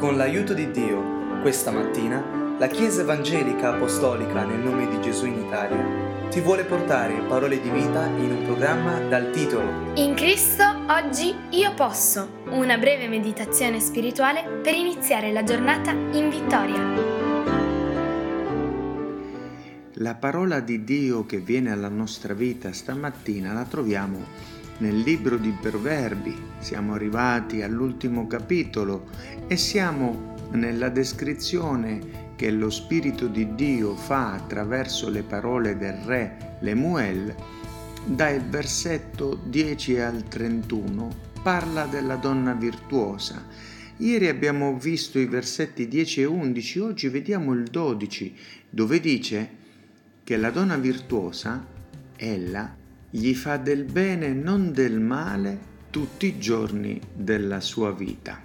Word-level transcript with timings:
Con 0.00 0.16
l'aiuto 0.16 0.54
di 0.54 0.70
Dio, 0.70 1.42
questa 1.42 1.70
mattina, 1.70 2.56
la 2.58 2.68
Chiesa 2.68 3.02
Evangelica 3.02 3.74
Apostolica 3.74 4.44
nel 4.46 4.60
nome 4.60 4.88
di 4.88 4.98
Gesù 5.02 5.26
in 5.26 5.44
Italia 5.44 6.30
ti 6.30 6.40
vuole 6.40 6.64
portare 6.64 7.20
parole 7.28 7.60
di 7.60 7.68
vita 7.68 8.06
in 8.06 8.30
un 8.30 8.44
programma 8.46 8.98
dal 8.98 9.30
titolo 9.30 9.92
In 9.96 10.14
Cristo 10.14 10.64
oggi 10.88 11.34
io 11.50 11.74
posso, 11.74 12.44
una 12.46 12.78
breve 12.78 13.08
meditazione 13.08 13.78
spirituale 13.78 14.60
per 14.62 14.72
iniziare 14.72 15.32
la 15.32 15.44
giornata 15.44 15.90
in 15.90 16.30
vittoria. 16.30 17.28
La 19.96 20.14
parola 20.14 20.60
di 20.60 20.82
Dio 20.82 21.26
che 21.26 21.40
viene 21.40 21.72
alla 21.72 21.90
nostra 21.90 22.32
vita 22.32 22.72
stamattina 22.72 23.52
la 23.52 23.64
troviamo 23.64 24.59
nel 24.80 24.98
libro 24.98 25.36
di 25.36 25.50
Proverbi. 25.50 26.36
Siamo 26.58 26.94
arrivati 26.94 27.62
all'ultimo 27.62 28.26
capitolo 28.26 29.08
e 29.46 29.56
siamo 29.56 30.34
nella 30.52 30.88
descrizione 30.88 32.28
che 32.36 32.50
lo 32.50 32.70
Spirito 32.70 33.26
di 33.26 33.54
Dio 33.54 33.94
fa 33.94 34.32
attraverso 34.32 35.08
le 35.10 35.22
parole 35.22 35.76
del 35.76 35.94
re 36.04 36.56
Lemuel. 36.60 37.34
Dal 38.04 38.40
versetto 38.40 39.38
10 39.44 39.98
al 40.00 40.24
31 40.24 41.28
parla 41.42 41.84
della 41.84 42.16
donna 42.16 42.54
virtuosa. 42.54 43.44
Ieri 43.98 44.28
abbiamo 44.28 44.78
visto 44.78 45.18
i 45.18 45.26
versetti 45.26 45.86
10 45.86 46.22
e 46.22 46.24
11, 46.24 46.78
oggi 46.78 47.08
vediamo 47.08 47.52
il 47.52 47.64
12, 47.64 48.34
dove 48.70 48.98
dice 48.98 49.58
che 50.24 50.38
la 50.38 50.50
donna 50.50 50.78
virtuosa, 50.78 51.66
ella, 52.16 52.78
gli 53.10 53.34
fa 53.34 53.56
del 53.56 53.84
bene 53.84 54.26
e 54.26 54.32
non 54.32 54.72
del 54.72 55.00
male 55.00 55.58
tutti 55.90 56.26
i 56.26 56.38
giorni 56.38 57.00
della 57.12 57.60
sua 57.60 57.90
vita. 57.90 58.40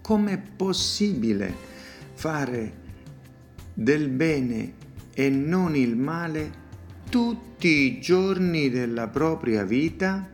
Com'è 0.00 0.40
possibile 0.56 1.54
fare 2.14 2.72
del 3.74 4.08
bene 4.08 4.72
e 5.12 5.28
non 5.28 5.76
il 5.76 5.96
male 5.96 6.62
tutti 7.10 7.68
i 7.68 8.00
giorni 8.00 8.70
della 8.70 9.08
propria 9.08 9.64
vita? 9.64 10.30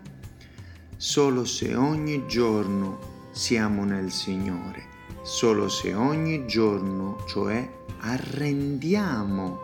Solo 0.97 1.45
se 1.45 1.75
ogni 1.75 2.25
giorno 2.29 3.29
siamo 3.33 3.85
nel 3.85 4.13
Signore, 4.13 4.85
solo 5.23 5.69
se 5.69 5.95
ogni 5.95 6.47
giorno, 6.47 7.25
cioè, 7.27 7.69
arrendiamo 7.99 9.63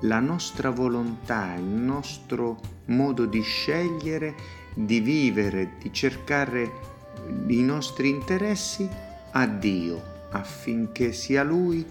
la 0.00 0.20
nostra 0.20 0.70
volontà, 0.70 1.54
il 1.54 1.64
nostro 1.64 2.60
modo 2.86 3.24
di 3.26 3.40
scegliere, 3.40 4.34
di 4.74 5.00
vivere, 5.00 5.72
di 5.80 5.92
cercare 5.92 6.70
i 7.46 7.62
nostri 7.62 8.08
interessi 8.08 8.88
a 9.32 9.46
Dio, 9.46 10.02
affinché 10.30 11.12
sia 11.12 11.42
Lui 11.42 11.84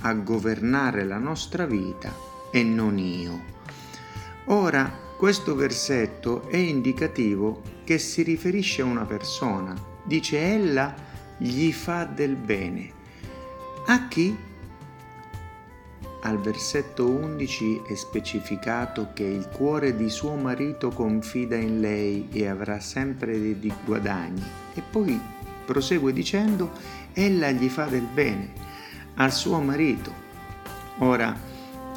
a 0.00 0.12
governare 0.14 1.04
la 1.04 1.18
nostra 1.18 1.66
vita 1.66 2.12
e 2.50 2.62
non 2.62 2.98
io. 2.98 3.52
Ora, 4.46 5.02
questo 5.16 5.54
versetto 5.54 6.48
è 6.48 6.56
indicativo 6.56 7.62
che 7.84 7.98
si 7.98 8.22
riferisce 8.22 8.82
a 8.82 8.86
una 8.86 9.04
persona. 9.04 9.74
Dice 10.04 10.38
ella 10.52 10.94
gli 11.38 11.72
fa 11.72 12.04
del 12.04 12.34
bene. 12.34 12.92
A 13.86 14.08
chi? 14.08 14.36
Al 16.24 16.38
versetto 16.38 17.06
11 17.06 17.82
è 17.86 17.94
specificato 17.94 19.08
che 19.12 19.24
il 19.24 19.46
cuore 19.48 19.94
di 19.94 20.08
suo 20.08 20.34
marito 20.36 20.88
confida 20.88 21.56
in 21.56 21.80
lei 21.80 22.28
e 22.32 22.46
avrà 22.46 22.80
sempre 22.80 23.38
dei 23.38 23.72
guadagni. 23.84 24.42
E 24.72 24.82
poi 24.90 25.20
prosegue 25.66 26.14
dicendo, 26.14 26.72
ella 27.12 27.50
gli 27.50 27.68
fa 27.68 27.84
del 27.84 28.06
bene 28.12 28.52
al 29.16 29.32
suo 29.32 29.60
marito. 29.60 30.12
Ora, 30.98 31.36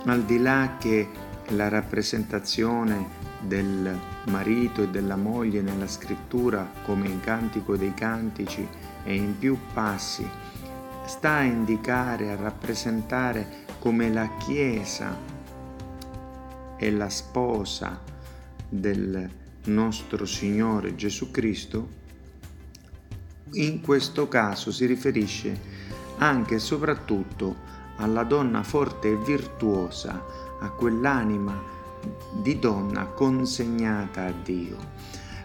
al 0.06 0.24
di 0.24 0.40
là 0.40 0.76
che 0.78 1.08
la 1.50 1.70
rappresentazione 1.70 3.26
del 3.40 3.98
marito 4.26 4.84
e 4.84 4.90
della 4.90 5.16
moglie 5.16 5.62
nella 5.62 5.88
scrittura, 5.88 6.70
come 6.84 7.08
in 7.08 7.22
Cantico 7.22 7.78
dei 7.78 7.94
Cantici 7.94 8.68
e 9.06 9.16
in 9.16 9.38
più 9.38 9.58
passi, 9.74 10.28
sta 11.06 11.36
a 11.36 11.44
indicare, 11.44 12.32
a 12.32 12.36
rappresentare 12.36 13.66
come 13.88 14.12
la 14.12 14.28
Chiesa 14.36 15.18
è 16.76 16.90
la 16.90 17.10
sposa 17.10 17.98
del 18.68 19.30
nostro 19.68 20.26
Signore 20.26 20.94
Gesù 20.96 21.32
Cristo, 21.32 21.88
in 23.54 23.80
questo 23.80 24.28
caso 24.28 24.74
si 24.74 24.86
riferisce 24.86 25.58
anche 26.18 26.56
e 26.56 26.60
soprattutto 26.60 27.56
alla 27.96 28.26
donna 28.26 28.62
forte 28.62 29.10
e 29.14 29.16
virtuosa, 29.16 30.22
a 30.60 30.70
quell'anima 30.72 31.58
di 32.42 32.60
donna 32.60 33.06
consegnata 33.06 34.26
a 34.26 34.34
Dio, 34.34 34.76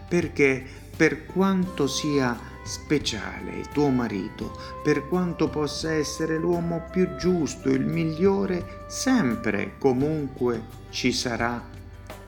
perché 0.05 0.65
per 0.97 1.27
quanto 1.27 1.87
sia 1.87 2.37
speciale, 2.63 3.65
tuo 3.71 3.89
marito, 3.89 4.57
per 4.81 5.07
quanto 5.07 5.49
possa 5.49 5.91
essere 5.91 6.37
l'uomo 6.37 6.87
più 6.89 7.15
giusto, 7.15 7.69
il 7.69 7.85
migliore, 7.85 8.85
sempre 8.87 9.73
comunque 9.77 10.61
ci 10.89 11.11
sarà 11.11 11.61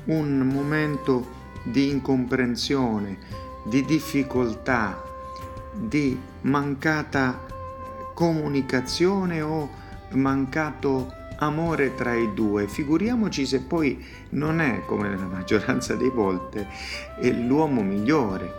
un 0.05 0.39
momento 0.39 1.43
di 1.63 1.89
incomprensione, 1.89 3.17
di 3.65 3.83
difficoltà, 3.85 5.01
di 5.73 6.17
mancata 6.41 7.43
comunicazione 8.13 9.41
o 9.41 9.69
mancato 10.11 11.11
amore 11.37 11.95
tra 11.95 12.13
i 12.13 12.33
due. 12.33 12.67
Figuriamoci 12.67 13.45
se 13.45 13.61
poi 13.61 14.03
non 14.29 14.61
è, 14.61 14.83
come 14.85 15.09
nella 15.09 15.25
maggioranza 15.25 15.95
delle 15.95 16.09
volte, 16.09 16.67
l'uomo 17.21 17.81
migliore. 17.81 18.53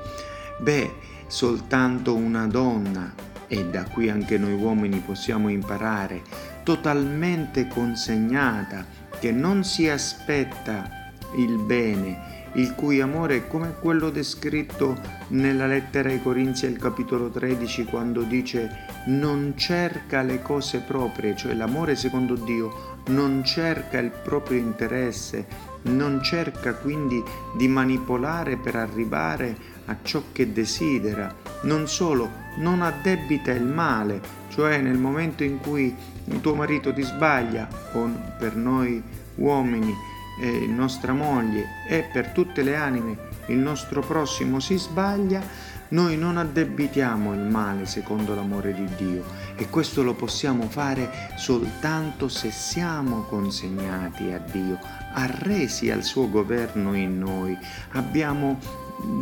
Beh, 0.59 0.93
soltanto 1.27 2.15
una 2.15 2.47
donna, 2.47 3.13
e 3.49 3.65
da 3.67 3.85
qui 3.85 4.09
anche 4.09 4.39
noi 4.39 4.55
uomini 4.55 4.99
possiamo 4.99 5.49
imparare, 5.49 6.23
totalmente 6.63 7.69
consegnata, 7.69 8.85
che 9.19 9.33
non 9.33 9.65
si 9.65 9.89
aspetta 9.89 11.13
il 11.37 11.59
bene, 11.59 12.37
il 12.55 12.75
cui 12.75 13.01
amore 13.01 13.37
è 13.37 13.47
come 13.49 13.75
quello 13.79 14.11
descritto 14.11 14.99
nella 15.29 15.67
lettera 15.67 16.09
ai 16.09 16.23
Corinzi 16.23 16.67
al 16.67 16.77
capitolo 16.77 17.29
13 17.29 17.85
quando 17.85 18.23
dice 18.23 18.85
non 19.07 19.55
cerca 19.57 20.23
le 20.23 20.41
cose 20.41 20.79
proprie, 20.79 21.37
cioè 21.37 21.55
l'amore 21.55 21.97
secondo 21.97 22.35
Dio 22.35 23.03
non 23.09 23.45
cerca 23.45 23.99
il 23.99 24.11
proprio 24.11 24.59
interesse, 24.59 25.47
non 25.87 26.23
cerca 26.23 26.75
quindi 26.75 27.23
di 27.57 27.69
manipolare 27.69 28.57
per 28.57 28.77
arrivare 28.77 29.75
a 29.87 29.97
ciò 30.03 30.23
che 30.33 30.53
desidera, 30.53 31.35
non 31.63 31.87
solo 31.89 32.45
non 32.59 32.83
addebita 32.83 33.53
il 33.53 33.65
male, 33.65 34.21
cioè 34.49 34.81
nel 34.81 34.97
momento 34.97 35.45
in 35.45 35.59
cui 35.59 35.95
tuo 36.41 36.55
marito 36.55 36.93
ti 36.93 37.03
sbaglia, 37.03 37.69
o 37.93 38.11
per 38.39 38.57
noi 38.57 39.03
uomini, 39.37 39.95
eh, 40.41 40.67
nostra 40.67 41.13
moglie 41.13 41.65
e 41.89 42.09
per 42.13 42.29
tutte 42.31 42.63
le 42.63 42.77
anime 42.77 43.35
il 43.47 43.59
nostro 43.59 44.01
prossimo 44.01 44.61
si 44.61 44.77
sbaglia, 44.77 45.41
noi 45.89 46.17
non 46.17 46.37
addebitiamo 46.37 47.33
il 47.33 47.41
male 47.41 47.87
secondo 47.87 48.35
l'amore 48.35 48.75
di 48.75 48.89
Dio 48.97 49.25
e 49.57 49.69
questo 49.69 50.03
lo 50.03 50.15
possiamo 50.15 50.69
fare 50.69 51.11
soltanto 51.37 52.29
se 52.29 52.51
siamo 52.51 53.23
consegnati 53.23 54.33
a 54.33 54.39
Dio, 54.39 54.79
arresi 55.13 55.91
al 55.91 56.03
suo 56.03 56.29
governo 56.29 56.95
in 56.95 57.19
noi, 57.19 57.57
abbiamo 57.93 58.59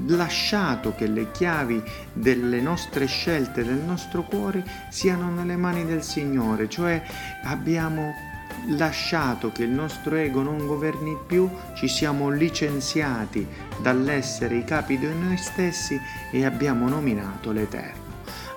lasciato 0.06 0.94
che 0.94 1.06
le 1.06 1.30
chiavi 1.30 1.82
delle 2.12 2.60
nostre 2.60 3.06
scelte, 3.06 3.64
del 3.64 3.80
nostro 3.80 4.22
cuore 4.22 4.64
siano 4.90 5.30
nelle 5.30 5.56
mani 5.56 5.84
del 5.84 6.02
Signore, 6.02 6.68
cioè 6.68 7.02
abbiamo 7.44 8.32
lasciato 8.68 9.52
che 9.52 9.64
il 9.64 9.70
nostro 9.70 10.16
ego 10.16 10.42
non 10.42 10.66
governi 10.66 11.16
più, 11.26 11.48
ci 11.74 11.88
siamo 11.88 12.30
licenziati 12.30 13.46
dall'essere 13.80 14.56
i 14.56 14.64
capi 14.64 14.98
di 14.98 15.06
noi 15.06 15.36
stessi 15.36 15.98
e 16.30 16.44
abbiamo 16.44 16.88
nominato 16.88 17.52
l'Eterno. 17.52 18.02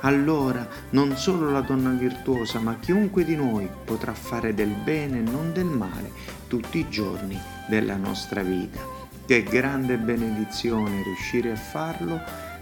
Allora 0.01 0.67
non 0.91 1.17
solo 1.17 1.49
la 1.49 1.61
donna 1.61 1.89
virtuosa, 1.89 2.59
ma 2.59 2.77
chiunque 2.79 3.25
di 3.25 3.35
noi 3.35 3.67
potrà 3.83 4.13
fare 4.13 4.53
del 4.53 4.69
bene 4.69 5.19
e 5.19 5.21
non 5.21 5.51
del 5.53 5.65
male 5.65 6.11
tutti 6.47 6.79
i 6.79 6.89
giorni 6.89 7.39
della 7.67 7.95
nostra 7.95 8.41
vita. 8.41 8.79
Che 9.25 9.44
grande 9.44 9.97
benedizione 9.97 11.03
riuscire 11.03 11.51
a 11.51 11.55
farlo 11.55 12.21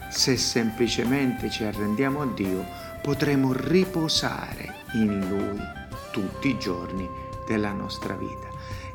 se 0.09 0.37
semplicemente 0.37 1.49
ci 1.49 1.63
arrendiamo 1.63 2.21
a 2.21 2.27
Dio, 2.27 2.65
potremo 3.01 3.51
riposare 3.53 4.75
in 4.93 5.27
Lui 5.27 5.59
tutti 6.11 6.47
i 6.47 6.57
giorni 6.57 7.07
della 7.47 7.71
nostra 7.71 8.15
vita. 8.15 8.47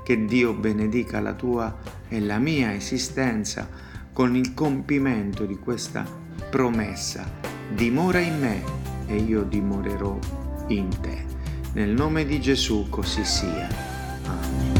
Che 0.03 0.25
Dio 0.25 0.53
benedica 0.53 1.21
la 1.21 1.35
tua 1.35 1.77
e 2.09 2.21
la 2.21 2.39
mia 2.39 2.75
esistenza 2.75 3.69
con 4.13 4.35
il 4.35 4.55
compimento 4.55 5.45
di 5.45 5.57
questa 5.57 6.05
promessa. 6.51 7.31
Dimora 7.73 8.19
in 8.19 8.39
me 8.39 8.63
e 9.07 9.17
io 9.17 9.43
dimorerò 9.43 10.19
in 10.69 10.89
te. 11.01 11.25
Nel 11.75 11.91
nome 11.91 12.25
di 12.25 12.41
Gesù 12.41 12.89
così 12.89 13.25
sia. 13.25 13.69
Amen. 14.25 14.80